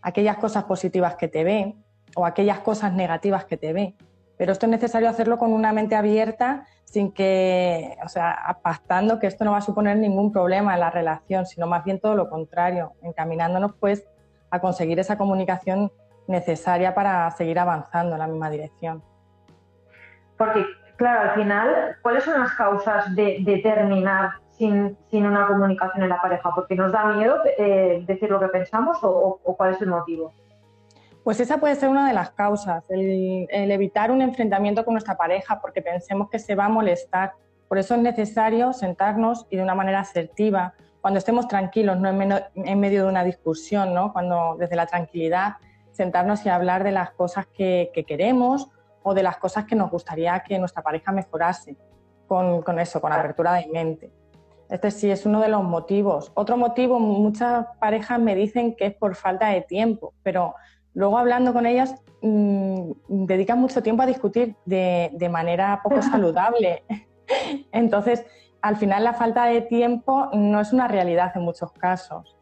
aquellas 0.01 0.37
cosas 0.37 0.63
positivas 0.63 1.15
que 1.15 1.27
te 1.27 1.43
ve 1.43 1.75
o 2.15 2.25
aquellas 2.25 2.59
cosas 2.59 2.93
negativas 2.93 3.45
que 3.45 3.57
te 3.57 3.73
ve. 3.73 3.95
Pero 4.37 4.51
esto 4.51 4.67
es 4.67 4.71
necesario 4.71 5.09
hacerlo 5.09 5.37
con 5.37 5.51
una 5.51 5.73
mente 5.73 5.95
abierta, 5.95 6.65
sin 6.85 7.11
que, 7.11 7.97
o 8.03 8.07
sea, 8.07 8.59
pactando 8.61 9.19
que 9.19 9.27
esto 9.27 9.43
no 9.43 9.51
va 9.51 9.57
a 9.57 9.61
suponer 9.61 9.97
ningún 9.97 10.31
problema 10.31 10.75
en 10.75 10.79
la 10.79 10.91
relación, 10.91 11.45
sino 11.45 11.65
más 11.67 11.83
bien 11.83 11.99
todo 11.99 12.15
lo 12.15 12.29
contrario, 12.29 12.93
encaminándonos 13.01 13.73
pues 13.79 14.07
a 14.51 14.59
conseguir 14.59 14.99
esa 14.99 15.17
comunicación 15.17 15.91
necesaria 16.27 16.93
para 16.93 17.29
seguir 17.31 17.57
avanzando 17.57 18.13
en 18.13 18.19
la 18.19 18.27
misma 18.27 18.49
dirección. 18.49 19.03
Porque, 20.37 20.65
claro, 20.97 21.31
al 21.31 21.35
final, 21.35 21.97
¿cuáles 22.03 22.23
son 22.23 22.39
las 22.39 22.53
causas 22.53 23.15
de, 23.15 23.59
terminar 23.63 24.33
sin, 24.51 24.95
una 25.11 25.47
comunicación 25.47 26.03
en 26.03 26.09
la 26.09 26.21
pareja? 26.21 26.51
¿Porque 26.53 26.75
nos 26.75 26.91
da 26.91 27.05
miedo 27.05 27.37
eh, 27.57 28.03
decir 28.05 28.29
lo 28.29 28.39
que 28.39 28.49
pensamos 28.49 28.99
o 29.01 29.55
cuál 29.57 29.73
es 29.73 29.81
el 29.81 29.87
motivo? 29.87 30.31
Pues 31.27 31.41
esa 31.41 31.57
puede 31.57 31.75
ser 31.75 31.89
una 31.89 32.07
de 32.07 32.13
las 32.13 32.29
causas, 32.29 32.85
el, 32.87 33.49
evitar 33.51 34.11
un 34.11 34.21
enfrentamiento 34.21 34.85
con 34.85 34.93
nuestra 34.93 35.17
pareja 35.17 35.59
porque 35.59 35.81
pensemos 35.81 36.29
que 36.29 36.39
se 36.39 36.55
va 36.55 36.63
a 36.63 36.69
molestar. 36.69 37.33
Por 37.67 37.77
eso 37.77 37.95
es 37.95 38.01
necesario 38.01 38.71
sentarnos 38.71 39.45
y 39.49 39.57
de 39.57 39.61
una 39.61 39.75
manera 39.75 39.99
asertiva, 39.99 40.73
cuando 41.01 41.17
estemos 41.17 41.49
tranquilos, 41.49 41.99
no 41.99 42.07
en, 42.07 42.79
medio 42.79 43.03
de 43.03 43.09
una 43.09 43.25
discusión, 43.25 43.93
¿no? 43.93 44.13
cuando 44.13 44.55
desde 44.57 44.77
la 44.77 44.85
tranquilidad 44.85 45.55
sentarnos 45.91 46.45
y 46.45 46.49
hablar 46.49 46.85
de 46.85 46.93
las 46.93 47.11
cosas 47.11 47.45
que, 47.47 47.91
queremos 48.07 48.69
o 49.03 49.13
de 49.13 49.23
las 49.23 49.35
cosas 49.35 49.65
que 49.65 49.75
nos 49.75 49.91
gustaría 49.91 50.39
que 50.47 50.57
nuestra 50.57 50.81
pareja 50.81 51.11
mejorase, 51.11 51.75
con, 52.25 52.61
con 52.61 52.79
eso, 52.79 53.01
con 53.01 53.11
apertura 53.11 53.55
de 53.55 53.67
mente. 53.67 54.13
Este 54.69 54.91
sí 54.91 55.11
es 55.11 55.25
uno 55.25 55.41
de 55.41 55.49
los 55.49 55.63
motivos. 55.63 56.31
Otro 56.35 56.55
motivo, 56.55 56.99
muchas 56.99 57.65
parejas 57.81 58.17
me 58.17 58.33
dicen 58.33 58.75
que 58.75 58.85
es 58.85 58.93
por 58.93 59.15
falta 59.15 59.49
de 59.49 59.61
tiempo, 59.61 60.13
pero 60.23 60.55
Luego, 60.97 61.19
hablando 61.19 61.53
con 61.53 61.67
ellas, 61.67 61.93
mmm, 62.23 62.91
dedican 63.07 63.59
mucho 63.59 63.83
tiempo 63.83 64.01
a 64.01 64.07
discutir 64.07 64.55
de, 64.65 65.29
manera 65.31 65.79
poco 65.83 66.01
saludable. 66.01 66.85
Entonces, 67.71 68.25
al 68.63 68.77
final, 68.77 69.03
la 69.03 69.13
falta 69.13 69.45
de 69.45 69.61
tiempo 69.61 70.31
no 70.33 70.59
es 70.59 70.73
una 70.73 70.87
realidad 70.87 71.33
en 71.35 71.43
muchos 71.43 71.71
casos. 71.73 72.35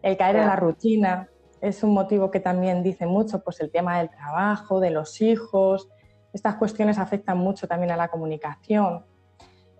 El 0.00 0.16
caer 0.16 0.36
en 0.36 0.46
la 0.46 0.54
rutina 0.54 1.28
es 1.60 1.82
un 1.82 1.92
motivo 1.92 2.30
que 2.30 2.38
también 2.38 2.84
dice 2.84 3.04
mucho, 3.04 3.42
pues 3.42 3.58
el 3.58 3.72
tema 3.72 3.98
del 3.98 4.10
trabajo, 4.10 4.78
de 4.78 4.90
los 4.90 5.20
hijos. 5.20 5.88
Estas 6.32 6.54
cuestiones 6.54 7.00
afectan 7.00 7.36
mucho 7.38 7.66
también 7.66 7.90
a 7.90 7.96
la 7.96 8.06
comunicación. 8.06 9.04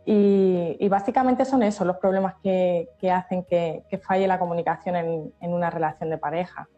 Y, 0.04 0.88
básicamente 0.88 1.44
son 1.44 1.62
esos 1.62 1.86
los 1.86 1.98
problemas 1.98 2.34
que, 2.42 2.88
hacen 3.12 3.44
que, 3.44 3.84
falle 4.02 4.26
la 4.26 4.40
comunicación 4.40 4.96
en 4.96 5.52
una 5.52 5.70
relación 5.70 6.10
de 6.10 6.18
pareja 6.18 6.68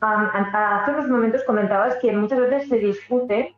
hace 0.00 0.90
unos 0.90 1.08
momentos 1.08 1.44
comentabas 1.44 1.96
que 1.96 2.12
muchas 2.12 2.40
veces 2.40 2.68
se 2.68 2.78
discute 2.78 3.54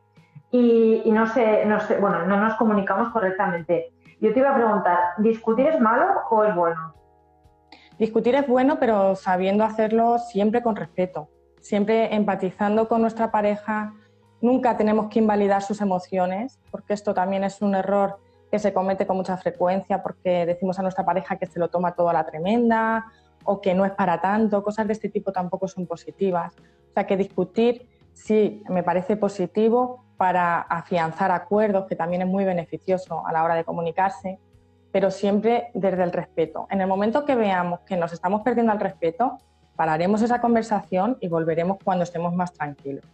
y, 0.50 1.02
no, 1.11 1.26
se, 1.26 1.64
no 1.66 2.25
nos 2.26 2.54
comunicamos 2.54 3.11
correctamente. 3.11 3.92
Yo 4.21 4.33
te 4.33 4.40
iba 4.40 4.50
a 4.50 4.54
preguntar, 4.54 4.99
¿discutir 5.18 5.66
es 5.68 5.80
malo 5.80 6.07
o 6.30 6.45
es 6.45 6.54
bueno? 6.54 6.95
Discutir 7.99 8.35
es 8.35 8.47
bueno, 8.47 8.78
pero 8.78 9.14
sabiendo 9.14 9.64
hacerlo 9.64 10.18
siempre 10.18 10.62
con 10.62 10.76
respeto, 10.76 11.28
siempre 11.61 12.14
empatizando 12.14 12.88
con 12.88 13.00
nuestra 13.00 13.30
pareja. 13.30 13.92
Nunca 14.40 14.76
tenemos 14.76 15.09
que 15.09 15.18
invalidar 15.18 15.62
sus 15.62 15.80
emociones, 15.80 16.61
porque 16.71 16.95
esto 16.95 17.12
también 17.12 17.45
es 17.45 17.61
un 17.61 17.75
error 17.75 18.18
que 18.50 18.59
se 18.59 18.73
comete 18.73 19.07
con 19.07 19.16
mucha 19.16 19.37
frecuencia, 19.37 20.02
porque 20.02 20.47
decimos 20.47 20.78
a 20.78 20.83
nuestra 20.83 21.04
pareja 21.04 21.37
que 21.37 21.47
se 21.47 21.59
lo 21.59 21.68
toma 21.68 21.92
todo 21.92 22.09
a 22.09 22.12
la 22.12 22.25
tremenda 22.25 23.07
o 23.45 23.61
que 23.61 23.75
no 23.75 23.85
es 23.85 23.92
para 23.92 24.21
tanto, 24.21 24.62
cosas 24.62 24.87
de 24.87 24.92
este 24.92 25.09
tipo 25.09 25.33
tampoco 25.33 25.68
son 25.68 25.87
positivas. 25.87 26.54
O 26.90 26.92
sea 26.95 27.07
que 27.07 27.16
discutir 27.16 27.88
sí 28.12 28.62
me 28.68 28.83
parece 28.83 29.16
positivo 29.16 30.04
para 30.16 30.61
afianzar 30.61 31.30
acuerdos, 31.30 31.87
que 31.87 31.97
también 31.97 32.23
es 32.23 32.28
muy 32.28 32.45
beneficioso 32.45 33.26
a 33.26 33.33
la 33.33 33.45
hora 33.45 33.54
de 33.54 33.64
comunicarse, 33.64 34.38
pero 34.90 35.11
siempre 35.11 35.71
desde 35.75 36.02
el 36.02 36.12
respeto. 36.12 36.66
En 36.71 36.80
el 36.80 36.88
momento 36.88 37.25
que 37.25 37.37
veamos 37.37 37.80
que 37.80 37.97
nos 37.97 38.12
estamos 38.12 38.42
perdiendo 38.42 38.73
el 38.73 38.80
respeto, 38.80 39.38
pararemos 39.76 40.23
esa 40.23 40.40
conversación 40.40 41.18
y 41.21 41.28
volveremos 41.28 41.78
cuando 41.85 42.02
estemos 42.02 42.35
más 42.35 42.52
tranquilos. 42.52 43.04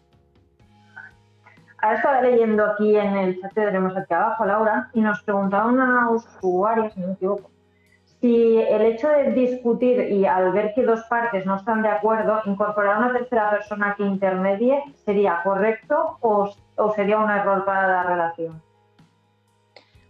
Ahora 1.82 1.96
estaba 1.96 2.22
leyendo 2.22 2.64
aquí 2.64 2.96
en 2.96 3.14
el 3.14 3.38
chat 3.38 3.52
que 3.52 3.60
tenemos 3.60 3.94
aquí 3.94 4.14
abajo, 4.14 4.46
Laura, 4.46 4.88
y 4.94 5.02
nos 5.02 5.22
preguntaba 5.22 5.66
una 5.66 6.08
usuaria, 6.08 6.88
si 6.88 7.00
no 7.00 7.08
me 7.08 7.12
equivoco, 7.12 7.50
si 8.24 8.56
el 8.56 8.80
hecho 8.80 9.10
de 9.10 9.32
discutir 9.32 10.00
y 10.10 10.24
al 10.24 10.50
ver 10.52 10.72
que 10.72 10.82
dos 10.82 11.02
partes 11.10 11.44
no 11.44 11.56
están 11.56 11.82
de 11.82 11.90
acuerdo, 11.90 12.40
incorporar 12.46 12.96
una 12.96 13.12
tercera 13.12 13.50
persona 13.50 13.94
que 13.98 14.02
intermedie 14.02 14.82
sería 15.04 15.42
correcto 15.44 16.16
o, 16.22 16.50
sería 16.96 17.18
un 17.18 17.30
error 17.30 17.66
para 17.66 17.86
la 17.86 18.02
relación. 18.02 18.62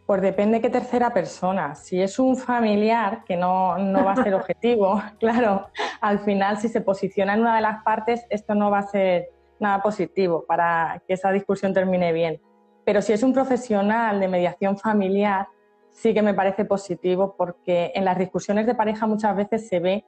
Pues 0.06 0.22
depende 0.22 0.60
qué 0.60 0.70
tercera 0.70 1.12
persona. 1.12 1.74
Si 1.74 2.00
es 2.00 2.20
un 2.20 2.36
familiar, 2.36 3.24
que 3.24 3.36
no, 3.36 3.78
no 3.78 4.04
va 4.04 4.12
a 4.12 4.22
ser 4.22 4.34
objetivo, 4.40 5.02
claro, 5.18 5.66
al 6.00 6.20
final 6.20 6.58
si 6.58 6.68
se 6.68 6.82
posiciona 6.82 7.34
en 7.34 7.40
una 7.40 7.56
de 7.56 7.62
las 7.62 7.82
partes, 7.82 8.24
esto 8.30 8.54
no 8.54 8.70
va 8.70 8.78
a 8.78 8.82
ser 8.82 9.30
nada 9.58 9.82
positivo 9.82 10.44
para 10.46 11.02
que 11.08 11.14
esa 11.14 11.32
discusión 11.32 11.74
termine 11.74 12.12
bien. 12.12 12.40
Pero 12.84 13.02
si 13.02 13.12
es 13.12 13.24
un 13.24 13.32
profesional 13.32 14.20
de 14.20 14.28
mediación 14.28 14.78
familiar, 14.78 15.48
sí 15.94 16.12
que 16.12 16.22
me 16.22 16.34
parece 16.34 16.64
positivo 16.64 17.34
porque 17.38 17.92
en 17.94 18.04
las 18.04 18.18
discusiones 18.18 18.66
de 18.66 18.74
pareja 18.74 19.06
muchas 19.06 19.34
veces 19.34 19.68
se 19.68 19.80
ve 19.80 20.04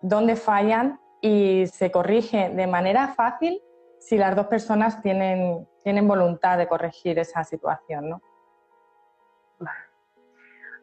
dónde 0.00 0.36
fallan 0.36 0.98
y 1.20 1.66
se 1.66 1.90
corrige 1.90 2.48
de 2.50 2.66
manera 2.66 3.08
fácil 3.08 3.60
si 4.00 4.16
las 4.16 4.34
dos 4.34 4.46
personas 4.46 5.02
tienen, 5.02 5.68
tienen 5.82 6.08
voluntad 6.08 6.56
de 6.56 6.66
corregir 6.66 7.18
esa 7.18 7.44
situación. 7.44 8.08
¿no? 8.08 8.20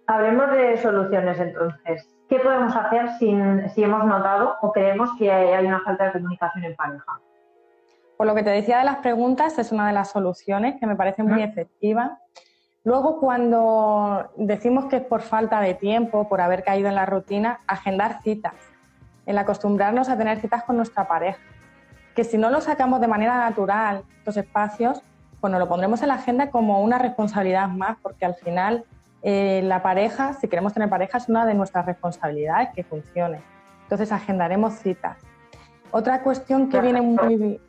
Hablemos 0.07 0.51
de 0.51 0.77
soluciones 0.77 1.39
entonces. 1.39 2.07
¿Qué 2.29 2.39
podemos 2.39 2.75
hacer 2.75 3.09
si 3.17 3.83
hemos 3.83 4.05
notado 4.05 4.55
o 4.61 4.71
creemos 4.71 5.09
que 5.17 5.31
hay 5.31 5.65
una 5.65 5.81
falta 5.81 6.05
de 6.05 6.11
comunicación 6.13 6.65
en 6.65 6.75
pareja? 6.75 7.19
Por 8.17 8.27
lo 8.27 8.35
que 8.35 8.43
te 8.43 8.49
decía 8.51 8.79
de 8.79 8.85
las 8.85 8.97
preguntas, 8.97 9.57
es 9.57 9.71
una 9.71 9.87
de 9.87 9.93
las 9.93 10.11
soluciones 10.11 10.75
que 10.79 10.87
me 10.87 10.95
parece 10.95 11.23
muy 11.23 11.41
efectiva 11.41 12.19
Luego, 12.85 13.19
cuando 13.19 14.29
decimos 14.37 14.85
que 14.85 14.97
es 14.97 15.03
por 15.03 15.23
falta 15.23 15.59
de 15.59 15.73
tiempo, 15.73 16.29
por 16.29 16.39
haber 16.39 16.63
caído 16.63 16.87
en 16.87 16.93
la 16.93 17.07
rutina, 17.07 17.59
agendar 17.65 18.21
citas, 18.21 18.53
el 19.25 19.39
acostumbrarnos 19.39 20.07
a 20.07 20.17
tener 20.17 20.39
citas 20.39 20.63
con 20.63 20.77
nuestra 20.77 21.07
pareja. 21.07 21.39
Que 22.15 22.23
si 22.23 22.37
no 22.37 22.51
lo 22.51 22.61
sacamos 22.61 23.01
de 23.01 23.07
manera 23.07 23.37
natural, 23.37 24.03
estos 24.19 24.37
espacios, 24.37 25.01
pues 25.41 25.49
nos 25.49 25.59
lo 25.59 25.67
pondremos 25.67 26.03
en 26.03 26.09
la 26.09 26.13
agenda 26.13 26.51
como 26.51 26.83
una 26.83 26.99
responsabilidad 26.99 27.67
más, 27.69 27.97
porque 28.03 28.23
al 28.23 28.35
final 28.35 28.85
eh, 29.23 29.61
la 29.63 29.81
pareja, 29.81 30.33
si 30.33 30.47
queremos 30.47 30.73
tener 30.73 30.87
pareja, 30.87 31.17
es 31.17 31.27
una 31.27 31.47
de 31.47 31.55
nuestras 31.55 31.87
responsabilidades 31.87 32.69
que 32.75 32.83
funcione. 32.83 33.41
Entonces, 33.81 34.11
agendaremos 34.11 34.75
citas. 34.75 35.17
Otra 35.89 36.21
cuestión 36.21 36.69
que 36.69 36.79
viene 36.81 37.01
muy, 37.01 37.59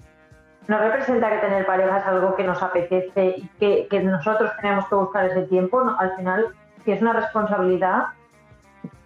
no 0.69 0.79
representa 0.79 1.31
que 1.31 1.39
tener 1.39 1.67
pareja 1.67 1.99
es 1.99 2.07
algo 2.07 2.35
que 2.35 2.45
nos 2.45 2.63
apetece 2.63 3.37
y 3.37 3.87
que, 3.89 4.01
nosotros 4.01 4.51
tenemos 4.61 4.89
que 4.89 4.95
buscar 4.95 5.27
ese 5.27 5.43
tiempo. 5.43 5.81
Al 5.99 6.17
final, 6.17 6.47
si 6.85 6.93
es 6.93 7.01
una 7.01 7.13
responsabilidad, 7.13 8.07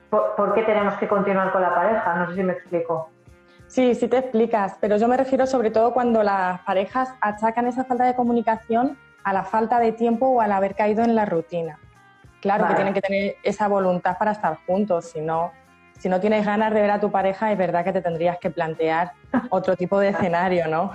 ¿por, 0.09 0.55
qué 0.55 0.63
tenemos 0.63 0.95
que 0.95 1.07
continuar 1.07 1.53
con 1.53 1.63
la 1.63 1.75
pareja? 1.75 2.15
No 2.15 2.29
sé 2.29 2.37
si 2.37 2.43
me 2.43 2.55
explico. 2.55 3.11
Sí, 3.67 3.95
sí 3.95 4.09
te 4.09 4.19
explicas, 4.19 4.77
pero 4.81 4.97
yo 4.97 5.07
me 5.07 5.17
refiero 5.17 5.47
sobre 5.47 5.71
todo 5.71 5.93
cuando 5.93 6.23
las 6.23 6.61
parejas 6.63 7.15
achacan 7.21 7.67
esa 7.67 7.85
falta 7.85 8.05
de 8.05 8.15
comunicación 8.15 8.99
a 9.23 9.33
la 9.33 9.45
falta 9.45 9.79
de 9.79 9.93
tiempo 9.93 10.27
o 10.27 10.41
al 10.41 10.51
haber 10.53 10.75
caído 10.75 11.05
en 11.05 11.15
la 11.15 11.25
rutina. 11.25 11.79
Claro 12.41 12.67
que 12.67 12.75
tienen 12.75 12.95
que 12.95 13.03
tener 13.03 13.37
esa 13.43 13.69
voluntad 13.69 14.17
para 14.19 14.33
estar 14.33 14.59
juntos, 14.67 15.11
si 15.11 15.21
no, 15.21 15.53
si 15.99 16.09
no 16.09 16.19
tienes 16.19 16.47
ganas 16.47 16.73
de 16.73 16.81
ver 16.81 16.91
a 16.91 16.99
tu 16.99 17.13
pareja, 17.13 17.53
es 17.53 17.59
verdad 17.59 17.85
que 17.85 17.93
te 17.93 18.01
tendrías 18.01 18.39
que 18.39 18.51
plantear 18.51 19.13
otro 19.51 19.77
tipo 19.77 20.01
de 20.01 20.09
escenario, 20.09 20.67
¿no? 20.67 20.91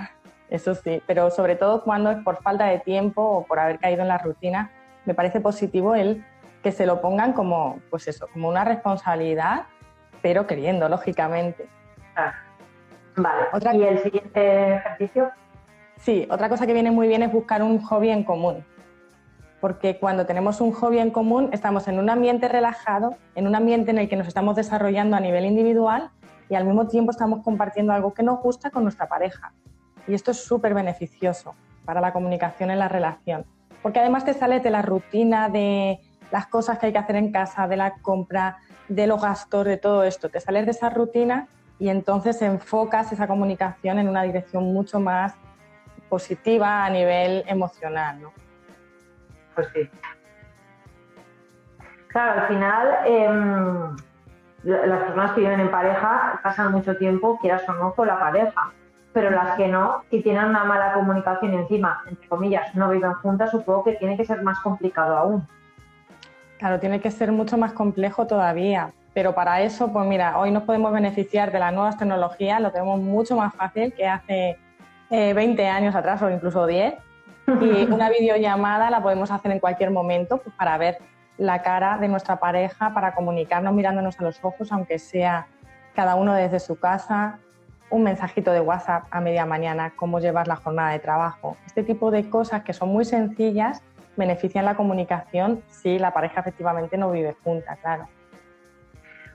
Eso 0.49 0.75
sí, 0.75 1.01
pero 1.07 1.31
sobre 1.31 1.55
todo 1.55 1.83
cuando 1.83 2.11
es 2.11 2.17
por 2.23 2.41
falta 2.41 2.65
de 2.65 2.79
tiempo 2.79 3.21
o 3.21 3.45
por 3.45 3.59
haber 3.59 3.79
caído 3.79 4.01
en 4.01 4.07
la 4.07 4.17
rutina, 4.17 4.71
me 5.05 5.13
parece 5.13 5.39
positivo 5.39 5.95
el 5.95 6.23
que 6.63 6.71
se 6.71 6.85
lo 6.85 7.01
pongan 7.01 7.33
como, 7.33 7.79
pues 7.89 8.07
eso, 8.07 8.27
como 8.31 8.49
una 8.49 8.63
responsabilidad, 8.63 9.65
pero 10.21 10.47
queriendo, 10.47 10.89
lógicamente. 10.89 11.67
Ah, 12.15 12.33
vale. 13.15 13.77
¿Y 13.77 13.83
el 13.83 13.99
siguiente 13.99 14.75
ejercicio? 14.75 15.31
Sí, 15.97 16.27
otra 16.29 16.49
cosa 16.49 16.65
que 16.65 16.73
viene 16.73 16.91
muy 16.91 17.07
bien 17.07 17.23
es 17.23 17.31
buscar 17.31 17.63
un 17.63 17.79
hobby 17.81 18.09
en 18.09 18.23
común. 18.23 18.65
Porque 19.61 19.97
cuando 19.99 20.25
tenemos 20.25 20.61
un 20.61 20.71
hobby 20.71 20.99
en 20.99 21.11
común, 21.11 21.49
estamos 21.53 21.87
en 21.87 21.99
un 21.99 22.09
ambiente 22.09 22.47
relajado, 22.47 23.15
en 23.35 23.47
un 23.47 23.55
ambiente 23.55 23.91
en 23.91 23.97
el 23.97 24.09
que 24.09 24.15
nos 24.15 24.27
estamos 24.27 24.55
desarrollando 24.55 25.15
a 25.15 25.19
nivel 25.19 25.45
individual 25.45 26.11
y 26.49 26.55
al 26.55 26.65
mismo 26.65 26.87
tiempo 26.87 27.11
estamos 27.11 27.43
compartiendo 27.43 27.93
algo 27.93 28.13
que 28.13 28.23
nos 28.23 28.39
gusta 28.41 28.69
con 28.69 28.83
nuestra 28.83 29.07
pareja. 29.07 29.53
Y 30.07 30.13
esto 30.13 30.31
es 30.31 30.43
súper 30.43 30.73
beneficioso 30.73 31.55
para 31.85 32.01
la 32.01 32.13
comunicación 32.13 32.71
en 32.71 32.79
la 32.79 32.87
relación, 32.87 33.45
porque 33.81 33.99
además 33.99 34.25
te 34.25 34.33
sales 34.33 34.63
de 34.63 34.71
la 34.71 34.81
rutina 34.81 35.49
de 35.49 35.99
las 36.31 36.47
cosas 36.47 36.79
que 36.79 36.87
hay 36.87 36.91
que 36.91 36.97
hacer 36.97 37.15
en 37.15 37.31
casa, 37.31 37.67
de 37.67 37.77
la 37.77 37.95
compra, 38.01 38.57
de 38.87 39.07
los 39.07 39.21
gastos, 39.21 39.65
de 39.65 39.77
todo 39.77 40.03
esto. 40.03 40.29
Te 40.29 40.39
sales 40.39 40.65
de 40.65 40.71
esa 40.71 40.89
rutina 40.89 41.47
y 41.79 41.89
entonces 41.89 42.41
enfocas 42.41 43.11
esa 43.11 43.27
comunicación 43.27 43.99
en 43.99 44.09
una 44.09 44.23
dirección 44.23 44.63
mucho 44.73 44.99
más 44.99 45.35
positiva 46.09 46.85
a 46.85 46.89
nivel 46.89 47.43
emocional. 47.47 48.21
¿no? 48.21 48.33
Pues 49.53 49.67
sí. 49.73 49.89
Claro, 52.07 52.41
al 52.41 52.47
final 52.47 52.87
em, 53.05 53.95
las 54.63 55.03
personas 55.03 55.31
que 55.33 55.41
viven 55.41 55.59
en 55.59 55.71
pareja 55.71 56.39
pasan 56.43 56.71
mucho 56.71 56.95
tiempo, 56.97 57.37
quieras 57.39 57.67
o 57.67 57.73
no, 57.73 57.93
con 57.93 58.07
la 58.07 58.19
pareja 58.19 58.73
pero 59.15 59.29
las 59.29 59.55
que 59.55 59.69
no, 59.69 60.03
si 60.11 60.21
tienen 60.21 60.43
una 60.43 60.65
mala 60.65 60.91
comunicación 60.91 61.53
y 61.53 61.55
encima, 61.55 62.03
entre 62.05 62.27
comillas, 62.27 62.75
no 62.75 62.89
viven 62.89 63.13
juntas, 63.13 63.49
supongo 63.49 63.85
que 63.85 63.93
tiene 63.93 64.17
que 64.17 64.25
ser 64.25 64.43
más 64.43 64.59
complicado 64.59 65.15
aún. 65.15 65.47
Claro, 66.57 66.81
tiene 66.81 66.99
que 66.99 67.09
ser 67.11 67.31
mucho 67.31 67.57
más 67.57 67.71
complejo 67.71 68.27
todavía. 68.27 68.91
Pero 69.13 69.33
para 69.33 69.61
eso, 69.61 69.93
pues 69.93 70.05
mira, 70.05 70.37
hoy 70.37 70.51
nos 70.51 70.63
podemos 70.63 70.91
beneficiar 70.91 71.53
de 71.53 71.59
las 71.59 71.73
nuevas 71.73 71.97
tecnologías, 71.97 72.59
lo 72.59 72.73
tenemos 72.73 72.99
mucho 72.99 73.37
más 73.37 73.55
fácil 73.55 73.93
que 73.93 74.05
hace 74.05 74.59
20 75.09 75.63
eh, 75.63 75.69
años 75.69 75.95
atrás 75.95 76.21
o 76.21 76.29
incluso 76.29 76.65
10. 76.65 76.95
Y 77.61 77.85
una 77.89 78.09
videollamada 78.09 78.89
la 78.89 79.01
podemos 79.01 79.31
hacer 79.31 79.49
en 79.53 79.61
cualquier 79.61 79.91
momento 79.91 80.39
pues, 80.39 80.53
para 80.57 80.77
ver 80.77 80.97
la 81.37 81.61
cara 81.61 81.97
de 81.99 82.09
nuestra 82.09 82.35
pareja, 82.35 82.93
para 82.93 83.15
comunicarnos 83.15 83.73
mirándonos 83.73 84.19
a 84.19 84.23
los 84.23 84.43
ojos, 84.43 84.73
aunque 84.73 84.99
sea 84.99 85.47
cada 85.93 86.15
uno 86.15 86.33
desde 86.33 86.59
su 86.59 86.77
casa, 86.77 87.39
un 87.89 88.03
mensajito 88.03 88.51
de 88.51 88.61
WhatsApp 88.61 89.05
a 89.11 89.21
media 89.21 89.45
mañana, 89.45 89.93
cómo 89.95 90.19
llevar 90.19 90.47
la 90.47 90.55
jornada 90.55 90.91
de 90.91 90.99
trabajo. 90.99 91.57
Este 91.65 91.83
tipo 91.83 92.11
de 92.11 92.29
cosas 92.29 92.63
que 92.63 92.73
son 92.73 92.89
muy 92.89 93.05
sencillas 93.05 93.81
benefician 94.17 94.65
la 94.65 94.75
comunicación 94.75 95.61
si 95.67 95.99
la 95.99 96.11
pareja 96.11 96.41
efectivamente 96.41 96.97
no 96.97 97.11
vive 97.11 97.35
junta, 97.43 97.75
claro. 97.77 98.07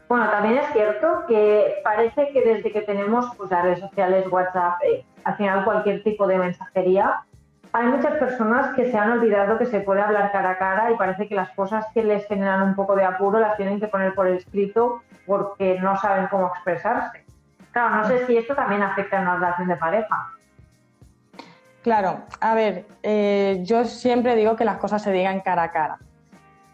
Bueno, 0.09 0.28
también 0.28 0.57
es 0.59 0.73
cierto 0.73 1.25
que 1.28 1.76
parece 1.85 2.30
que 2.33 2.42
desde 2.42 2.73
que 2.73 2.83
tenemos 2.83 3.26
pues, 3.37 3.50
las 3.50 3.62
redes 3.62 3.78
sociales, 3.78 4.26
WhatsApp, 4.28 4.83
eh, 4.83 5.04
al 5.23 5.37
final 5.37 5.64
cualquier 5.64 6.02
tipo 6.02 6.26
de 6.26 6.38
mensajería, 6.38 7.23
hay 7.73 7.87
muchas 7.87 8.14
personas 8.16 8.75
que 8.75 8.90
se 8.90 8.99
han 8.99 9.12
olvidado 9.12 9.57
que 9.57 9.66
se 9.66 9.80
puede 9.80 10.00
hablar 10.00 10.33
cara 10.33 10.50
a 10.50 10.59
cara 10.59 10.90
y 10.90 10.97
parece 10.97 11.28
que 11.28 11.37
las 11.37 11.50
cosas 11.50 11.87
que 11.95 12.02
les 12.02 12.26
generan 12.26 12.62
un 12.62 12.75
poco 12.75 12.97
de 12.97 13.04
apuro 13.04 13.38
las 13.38 13.57
tienen 13.57 13.78
que 13.78 13.87
poner 13.87 14.12
por 14.14 14.26
escrito 14.26 15.02
porque 15.26 15.78
no 15.78 15.97
saben 15.97 16.26
cómo 16.26 16.49
expresarse. 16.49 17.25
Claro, 17.73 17.97
no 17.97 18.05
sé 18.05 18.27
si 18.27 18.37
esto 18.37 18.55
también 18.55 18.83
afecta 18.83 19.17
en 19.17 19.23
una 19.23 19.37
relación 19.37 19.69
de 19.69 19.77
pareja. 19.77 20.33
Claro, 21.83 22.23
a 22.41 22.55
ver, 22.55 22.87
eh, 23.03 23.61
yo 23.62 23.85
siempre 23.85 24.37
digo 24.37 24.57
que 24.57 24.65
las 24.65 24.77
cosas 24.77 25.03
se 25.03 25.12
digan 25.12 25.41
cara 25.41 25.62
a 25.65 25.71
cara, 25.71 25.99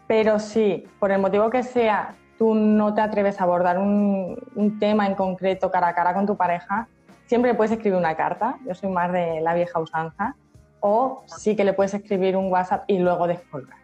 pero 0.05 0.37
si 0.39 0.85
por 0.99 1.11
el 1.11 1.21
motivo 1.21 1.49
que 1.49 1.63
sea 1.63 2.15
tú 2.37 2.53
no 2.53 2.93
te 2.93 3.01
atreves 3.01 3.39
a 3.39 3.45
abordar 3.45 3.77
un, 3.79 4.37
un, 4.55 4.79
tema 4.79 5.07
en 5.07 5.15
concreto 5.15 5.71
cara 5.71 5.87
a 5.87 5.95
cara 5.95 6.13
con 6.13 6.25
tu 6.25 6.35
pareja, 6.35 6.87
siempre 7.25 7.53
puedes 7.55 7.71
escribir 7.71 7.97
una 7.97 8.15
carta, 8.15 8.57
yo 8.65 8.75
soy 8.75 8.89
más 8.89 9.11
de 9.11 9.41
la 9.41 9.53
vieja 9.53 9.79
usanza, 9.79 10.35
o 10.81 11.23
sí 11.25 11.55
que 11.55 11.63
le 11.63 11.73
puedes 11.73 11.93
escribir 11.93 12.37
un 12.37 12.51
WhatsApp 12.51 12.83
y 12.87 12.99
luego 12.99 13.27
descolgar. 13.27 13.79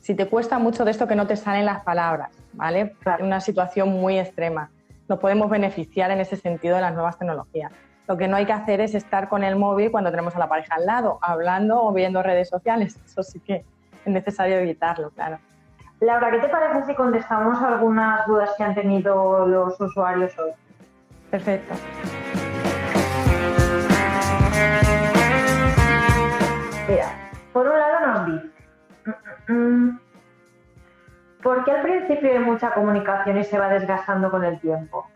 Si 0.00 0.14
te 0.14 0.26
cuesta 0.26 0.58
mucho 0.58 0.84
de 0.84 0.90
esto 0.90 1.06
que 1.06 1.14
no 1.14 1.26
te 1.26 1.36
salen 1.36 1.64
las 1.64 1.84
palabras, 1.84 2.30
¿vale? 2.54 2.96
Una 3.20 3.40
situación 3.40 3.90
muy 3.90 4.18
extrema 4.18 4.70
nos 5.12 5.20
podemos 5.20 5.50
beneficiar 5.50 6.10
en 6.10 6.20
ese 6.20 6.36
sentido 6.36 6.76
de 6.76 6.80
las 6.80 6.94
nuevas 6.94 7.18
tecnologías. 7.18 7.70
Lo 8.08 8.16
que 8.16 8.28
no 8.28 8.36
hay 8.36 8.46
que 8.46 8.54
hacer 8.54 8.80
es 8.80 8.94
estar 8.94 9.28
con 9.28 9.44
el 9.44 9.56
móvil 9.56 9.90
cuando 9.90 10.10
tenemos 10.10 10.34
a 10.34 10.38
la 10.38 10.48
pareja 10.48 10.76
al 10.76 10.86
lado, 10.86 11.18
hablando 11.20 11.82
o 11.82 11.92
viendo 11.92 12.22
redes 12.22 12.48
sociales. 12.48 12.98
Eso 13.04 13.22
sí 13.22 13.38
que 13.40 13.56
es 14.06 14.10
necesario 14.10 14.56
evitarlo, 14.56 15.10
claro. 15.10 15.38
Laura, 16.00 16.30
¿qué 16.30 16.38
te 16.38 16.48
parece 16.48 16.86
si 16.86 16.94
contestamos 16.94 17.62
algunas 17.62 18.26
dudas 18.26 18.54
que 18.56 18.64
han 18.64 18.74
tenido 18.74 19.46
los 19.46 19.78
usuarios 19.78 20.32
hoy? 20.38 20.52
Perfecto. 21.30 21.74
Mira, 26.88 27.30
por 27.52 27.66
un 27.66 27.78
lado 27.78 28.06
nos 28.06 28.26
dice, 28.26 28.50
mm, 29.04 29.52
mm, 29.52 29.88
mm, 29.88 30.00
¿Por 31.42 31.64
qué 31.64 31.72
al 31.72 31.82
principio 31.82 32.30
hay 32.30 32.38
mucha 32.38 32.72
comunicación 32.72 33.38
y 33.38 33.44
se 33.44 33.58
va 33.58 33.68
desgastando 33.68 34.30
con 34.30 34.44
el 34.44 34.60
tiempo? 34.60 35.06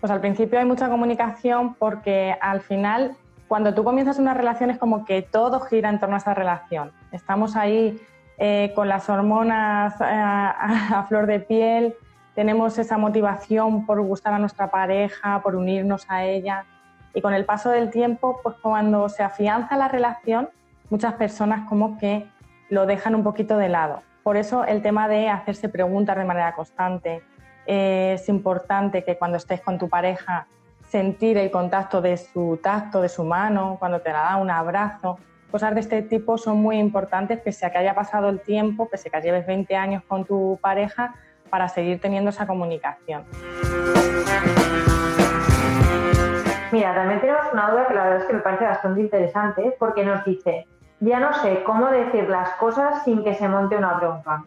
Pues 0.00 0.12
al 0.12 0.20
principio 0.20 0.58
hay 0.58 0.66
mucha 0.66 0.90
comunicación 0.90 1.74
porque 1.74 2.36
al 2.42 2.60
final, 2.60 3.16
cuando 3.48 3.72
tú 3.72 3.82
comienzas 3.82 4.18
una 4.18 4.34
relación 4.34 4.68
es 4.68 4.78
como 4.78 5.06
que 5.06 5.22
todo 5.22 5.60
gira 5.60 5.88
en 5.88 5.98
torno 5.98 6.16
a 6.16 6.18
esa 6.18 6.34
relación. 6.34 6.92
Estamos 7.12 7.56
ahí 7.56 7.98
eh, 8.36 8.72
con 8.74 8.88
las 8.88 9.08
hormonas 9.08 9.98
eh, 10.00 10.04
a, 10.04 11.06
flor 11.08 11.26
de 11.26 11.40
piel, 11.40 11.94
tenemos 12.34 12.76
esa 12.78 12.98
motivación 12.98 13.86
por 13.86 14.02
gustar 14.02 14.34
a 14.34 14.38
nuestra 14.38 14.70
pareja, 14.70 15.40
por 15.40 15.56
unirnos 15.56 16.04
a 16.08 16.24
ella. 16.24 16.66
Y 17.14 17.22
con 17.22 17.32
el 17.32 17.46
paso 17.46 17.70
del 17.70 17.90
tiempo, 17.90 18.40
pues 18.42 18.56
cuando 18.60 19.08
se 19.08 19.22
afianza 19.22 19.76
la 19.76 19.88
relación, 19.88 20.50
muchas 20.90 21.14
personas 21.14 21.66
como 21.68 21.96
que 21.96 22.28
lo 22.70 22.86
dejan 22.86 23.14
un 23.14 23.22
poquito 23.22 23.58
de 23.58 23.68
lado. 23.68 24.02
Por 24.22 24.36
eso 24.36 24.64
el 24.64 24.82
tema 24.82 25.08
de 25.08 25.28
hacerse 25.28 25.68
preguntas 25.68 26.16
de 26.16 26.24
manera 26.24 26.54
constante. 26.54 27.22
Eh, 27.66 28.12
es 28.14 28.28
importante 28.28 29.04
que 29.04 29.16
cuando 29.16 29.36
estés 29.36 29.60
con 29.60 29.78
tu 29.78 29.88
pareja 29.88 30.46
sentir 30.88 31.38
el 31.38 31.50
contacto 31.50 32.00
de 32.00 32.16
su 32.16 32.58
tacto, 32.62 33.00
de 33.00 33.08
su 33.08 33.24
mano, 33.24 33.76
cuando 33.78 34.00
te 34.00 34.12
la 34.12 34.20
da 34.20 34.36
un 34.36 34.50
abrazo. 34.50 35.18
Cosas 35.50 35.74
de 35.74 35.80
este 35.80 36.02
tipo 36.02 36.38
son 36.38 36.58
muy 36.58 36.78
importantes, 36.78 37.40
pese 37.40 37.66
a 37.66 37.70
que 37.70 37.78
haya 37.78 37.94
pasado 37.94 38.28
el 38.28 38.40
tiempo, 38.40 38.88
pese 38.88 39.08
a 39.08 39.12
que 39.12 39.26
lleves 39.26 39.46
20 39.46 39.76
años 39.76 40.02
con 40.06 40.24
tu 40.24 40.58
pareja, 40.60 41.14
para 41.50 41.68
seguir 41.68 42.00
teniendo 42.00 42.30
esa 42.30 42.46
comunicación. 42.46 43.24
Mira, 46.72 46.94
también 46.94 47.20
tenemos 47.20 47.42
una 47.52 47.70
duda 47.70 47.86
que 47.86 47.94
la 47.94 48.04
verdad 48.04 48.20
es 48.22 48.24
que 48.24 48.32
me 48.32 48.40
parece 48.40 48.64
bastante 48.64 49.00
interesante, 49.00 49.76
porque 49.78 50.04
nos 50.04 50.24
dice, 50.24 50.66
ya 51.04 51.20
no 51.20 51.32
sé 51.34 51.62
cómo 51.64 51.88
decir 51.88 52.28
las 52.28 52.50
cosas 52.54 53.04
sin 53.04 53.22
que 53.22 53.34
se 53.34 53.48
monte 53.48 53.76
una 53.76 53.94
bronca. 53.94 54.44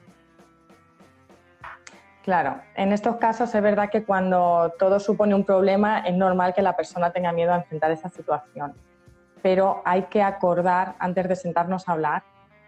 Claro, 2.23 2.59
en 2.75 2.91
estos 2.91 3.15
casos 3.17 3.53
es 3.55 3.61
verdad 3.61 3.89
que 3.89 4.03
cuando 4.03 4.73
todo 4.77 4.99
supone 4.99 5.33
un 5.33 5.45
problema 5.45 5.99
es 5.99 6.15
normal 6.15 6.53
que 6.53 6.61
la 6.61 6.75
persona 6.75 7.11
tenga 7.11 7.31
miedo 7.31 7.53
a 7.53 7.57
enfrentar 7.57 7.91
esa 7.91 8.09
situación, 8.09 8.73
pero 9.41 9.81
hay 9.85 10.03
que 10.03 10.21
acordar 10.21 10.95
antes 10.99 11.27
de 11.29 11.35
sentarnos 11.37 11.87
a 11.87 11.93
hablar 11.93 12.23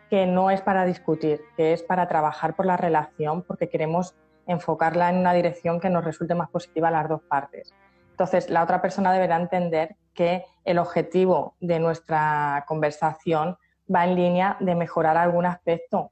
que 0.10 0.25
no 0.25 0.50
es 0.50 0.62
para 0.62 0.86
discutir, 0.86 1.41
que 1.58 1.74
es 1.74 1.84
para 1.84 2.08
trabajar 2.08 2.55
por 2.55 2.65
la 2.65 2.77
relación 2.77 3.41
porque 3.41 3.69
queremos 3.69 4.15
enfocarla 4.48 5.10
en 5.10 5.17
una 5.17 5.34
dirección 5.34 5.79
que 5.79 5.89
nos 5.89 6.05
resulte 6.05 6.36
más 6.36 6.50
positiva 6.50 6.88
a 6.88 6.91
las 6.91 7.10
dos 7.10 7.22
partes. 7.22 7.74
Entonces, 8.12 8.50
la 8.50 8.63
otra 8.63 8.81
persona 8.81 9.13
deberá 9.13 9.36
entender 9.36 9.96
que 10.13 10.43
el 10.65 10.79
objetivo 10.79 11.55
de 11.60 11.79
nuestra 11.79 12.65
conversación 12.67 13.58
va 13.93 14.05
en 14.05 14.15
línea 14.15 14.58
de 14.60 14.75
mejorar 14.75 15.17
algún 15.17 15.46
aspecto 15.46 16.12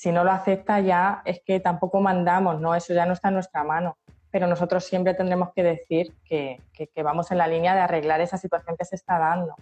si 0.00 0.12
no 0.12 0.24
lo 0.24 0.30
acepta 0.30 0.80
ya 0.80 1.20
es 1.26 1.42
que 1.44 1.60
tampoco 1.60 2.00
mandamos, 2.00 2.58
¿no? 2.58 2.74
Eso 2.74 2.94
ya 2.94 3.04
no 3.04 3.12
está 3.12 3.28
en 3.28 3.34
nuestra 3.34 3.64
mano. 3.64 3.98
Pero 4.30 4.46
nosotros 4.46 4.82
siempre 4.82 5.12
tendremos 5.12 5.50
que 5.54 5.62
decir 5.62 6.16
que, 6.24 6.58
vamos 7.04 7.30
en 7.30 7.36
la 7.36 7.46
línea 7.46 7.74
de 7.74 7.82
arreglar 7.82 8.22
esa 8.22 8.38
situación 8.38 8.78
que 8.78 8.86
se 8.86 8.96
está 8.96 9.18
dando. 9.18 9.54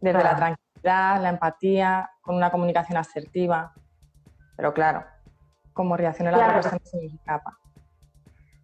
Desde 0.00 0.24
la 0.24 0.36
tranquilidad, 0.36 1.20
la 1.20 1.28
empatía, 1.28 2.10
con 2.22 2.36
una 2.36 2.50
comunicación 2.50 2.96
asertiva. 2.96 3.74
Pero 4.56 4.72
claro, 4.72 5.04
como 5.74 5.98
reacciona 5.98 6.30
la 6.30 6.38
otra 6.38 6.54
persona 6.54 6.80
se 6.84 6.96
nos 6.96 7.12
escapa. 7.12 7.58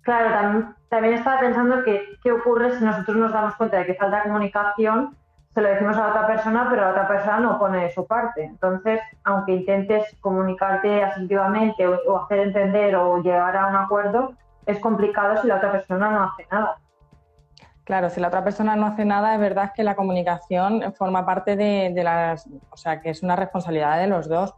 Claro, 0.00 0.75
también, 0.88 1.14
estaba 1.14 1.40
pensando 1.40 1.84
que 1.84 2.02
qué 2.23 2.32
ocurre 2.32 2.78
si 2.78 2.82
nosotros 2.82 3.18
nos 3.18 3.30
damos 3.30 3.56
cuenta 3.56 3.76
de 3.76 3.84
que 3.84 3.94
falta 3.94 4.23
comunicación 4.23 5.14
se 5.54 5.61
lo 5.61 5.68
decimos 5.68 5.96
a 5.96 6.08
otra 6.08 6.26
persona, 6.26 6.66
pero 6.68 6.82
la 6.82 6.90
otra 6.90 7.06
persona 7.06 7.38
no 7.38 7.58
pone 7.61 7.88
su 7.92 8.04
parte. 8.06 8.42
Entonces, 8.42 9.00
aunque 9.23 9.52
intentes 9.52 10.16
comunicarte 10.20 11.04
asertivamente 11.04 11.87
o, 11.87 12.18
hacer 12.18 12.40
entender 12.40 12.96
o 12.96 13.23
llegar 13.23 13.56
a 13.56 13.68
un 13.68 13.76
acuerdo, 13.76 14.34
es 14.66 14.80
complicado 14.80 15.40
si 15.40 15.46
la 15.46 15.56
otra 15.56 15.70
persona 15.70 16.11
no 16.11 16.25
hace 16.25 16.46
nada. 16.50 16.76
Claro, 17.84 18.11
si 18.11 18.20
la 18.20 18.28
otra 18.28 18.42
persona 18.42 18.75
no 18.75 18.87
hace 18.87 19.04
nada, 19.04 19.34
es 19.34 19.40
verdad 19.40 19.73
que 19.76 19.84
la 19.84 19.94
comunicación 19.94 20.92
forma 20.94 21.25
parte 21.25 21.54
de, 21.54 21.92
de, 21.94 22.02
las, 22.02 22.49
o 22.70 22.76
sea, 22.76 23.00
que 23.00 23.11
es 23.11 23.23
una 23.23 23.37
responsabilidad 23.37 23.99
de 23.99 24.08
los 24.08 24.28
dos, 24.28 24.54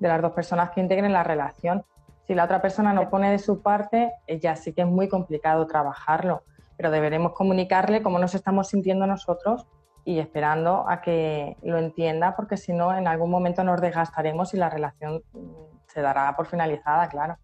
de 0.00 0.08
las 0.08 0.20
dos 0.20 0.32
personas 0.32 0.70
que 0.70 0.80
integren 0.80 1.12
la 1.12 1.22
relación. 1.22 1.84
Si 2.26 2.34
la 2.34 2.44
otra 2.44 2.60
persona 2.60 2.92
no 2.92 3.08
pone 3.08 3.30
de 3.30 3.38
su 3.38 3.62
parte, 3.62 4.12
eh, 4.26 4.40
ya 4.40 4.56
sí 4.56 4.72
que 4.72 4.80
es 4.80 4.88
muy 4.88 5.08
complicado 5.08 5.66
trabajarlo, 5.68 6.42
pero 6.76 6.90
deberemos 6.90 7.34
comunicarle 7.34 8.02
cómo 8.02 8.18
nos 8.18 8.34
estamos 8.34 8.68
sintiendo 8.68 9.06
nosotros 9.06 9.68
y 10.04 10.18
esperando 10.18 10.86
a 10.88 11.00
que 11.00 11.56
lo 11.62 11.78
entienda, 11.78 12.34
porque 12.36 12.56
si 12.56 12.72
no, 12.72 12.94
en 12.96 13.06
algún 13.06 13.30
momento 13.30 13.64
nos 13.64 13.80
desgastaremos 13.80 14.54
y 14.54 14.56
la 14.56 14.70
relación 14.70 15.22
mm, 15.32 15.50
se 15.86 16.00
dará 16.00 16.34
por 16.36 16.46
finalizada, 16.46 17.08
claro. 17.08 17.36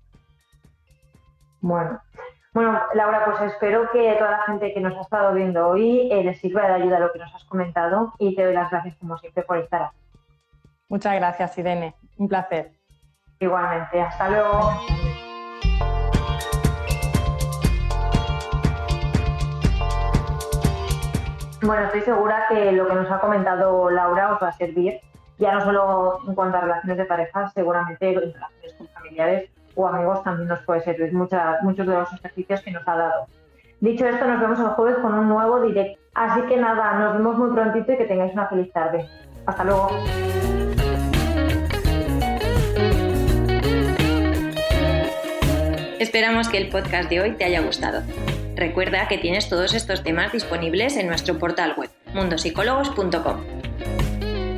Bueno, 1.61 2.01
bueno, 2.57 2.81
Laura, 2.95 3.23
pues 3.27 3.53
espero 3.53 3.91
que 3.93 4.15
toda 4.19 4.31
la 4.31 4.43
gente 4.45 4.73
que 4.73 4.81
nos 4.81 4.97
ha 4.97 5.03
estado 5.03 5.35
viendo 5.35 5.69
hoy 5.69 6.11
eh, 6.11 6.25
les 6.25 6.41
sirva 6.41 6.67
de 6.67 6.73
ayuda 6.73 6.99
lo 6.99 7.13
que 7.13 7.19
nos 7.19 7.35
has 7.35 7.45
comentado 7.45 8.15
y 8.19 8.35
te 8.35 8.45
doy 8.45 8.55
las 8.55 8.71
gracias 8.71 8.97
como 8.97 9.19
siempre 9.19 9.43
por 9.43 9.59
estar 9.59 9.83
aquí. 9.83 9.97
Muchas 10.89 11.17
gracias, 11.17 11.59
Irene. 11.59 11.95
Un 12.17 12.29
placer. 12.29 12.73
Igualmente. 13.41 14.01
Hasta 14.01 14.31
luego. 14.31 14.73
Bueno, 21.67 21.83
estoy 21.87 22.03
segura 22.03 22.47
que 22.49 22.71
lo 22.71 22.87
que 22.87 22.95
nos 22.95 23.11
ha 23.11 23.19
comentado 23.19 23.91
Laura 23.91 24.35
os 24.35 24.41
va 24.41 24.51
a 24.51 24.53
servir, 24.53 25.01
ya 25.37 25.53
no 25.53 25.65
solo 25.65 26.21
en 26.29 26.35
cuanto 26.37 26.59
a 26.59 26.61
relaciones 26.61 26.97
de 26.97 27.05
pareja, 27.07 27.51
seguramente 27.51 28.09
en 28.09 28.15
relaciones 28.15 28.75
con 28.79 28.87
familiares 28.87 29.51
o 29.75 29.89
amigos 29.89 30.23
también 30.23 30.49
nos 30.49 30.61
puede 30.61 30.83
servir 30.83 31.13
muchos 31.13 31.87
de 31.87 31.93
los 31.93 32.13
ejercicios 32.13 32.63
que 32.63 32.71
nos 32.71 32.87
ha 32.87 32.97
dado. 32.97 33.27
Dicho 33.81 34.07
esto, 34.07 34.25
nos 34.29 34.41
vemos 34.41 34.61
el 34.61 34.67
jueves 34.67 34.99
con 34.99 35.15
un 35.15 35.29
nuevo 35.29 35.61
directo. 35.63 36.01
Así 36.15 36.41
que 36.43 36.57
nada, 36.57 37.01
nos 37.01 37.15
vemos 37.15 37.37
muy 37.37 37.51
prontito 37.51 37.93
y 37.93 37.97
que 37.97 38.05
tengáis 38.05 38.33
una 38.33 38.47
feliz 38.47 38.73
tarde. 38.73 39.05
Hasta 39.47 39.65
luego. 39.65 39.91
Esperamos 45.99 46.49
que 46.49 46.59
el 46.59 46.69
podcast 46.69 47.11
de 47.11 47.21
hoy 47.23 47.33
te 47.33 47.45
haya 47.45 47.61
gustado. 47.61 48.03
Recuerda 48.57 49.07
que 49.07 49.19
tienes 49.19 49.51
todos 49.51 49.75
estos 49.75 50.03
temas 50.03 50.33
disponibles 50.33 50.97
en 50.97 51.07
nuestro 51.07 51.39
portal 51.39 51.75
web, 51.77 51.91
mundosicólogos.com. 52.15 53.45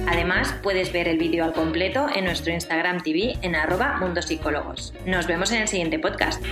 Además, 0.07 0.55
puedes 0.63 0.93
ver 0.93 1.09
el 1.09 1.19
vídeo 1.19 1.45
al 1.45 1.53
completo 1.53 2.07
en 2.15 2.25
nuestro 2.25 2.53
Instagram 2.53 3.03
TV 3.03 3.37
en 3.43 3.57
arroba 3.57 3.97
mundosicólogos. 3.99 4.95
Nos 5.05 5.27
vemos 5.27 5.51
en 5.51 5.63
el 5.63 5.69
siguiente 5.69 5.99
podcast. 5.99 6.43